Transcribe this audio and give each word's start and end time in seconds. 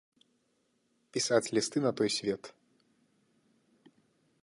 Пісаць 1.17 1.51
лісты 1.57 1.77
на 1.85 1.91
той 1.99 2.09
свет! 2.17 2.43